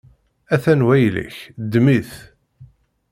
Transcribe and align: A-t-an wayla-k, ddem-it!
A-t-an 0.53 0.81
wayla-k, 0.87 1.37
ddem-it! 1.63 2.11